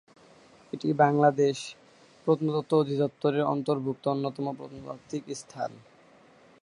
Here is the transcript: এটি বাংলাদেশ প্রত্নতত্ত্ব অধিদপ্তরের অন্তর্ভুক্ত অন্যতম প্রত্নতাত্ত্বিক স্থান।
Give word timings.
এটি 0.73 0.89
বাংলাদেশ 0.95 1.57
প্রত্নতত্ত্ব 2.27 2.73
অধিদপ্তরের 2.77 3.43
অন্তর্ভুক্ত 3.45 4.03
অন্যতম 4.07 4.45
প্রত্নতাত্ত্বিক 4.57 5.23
স্থান। 5.35 5.71